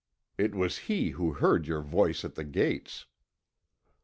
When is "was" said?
0.55-0.79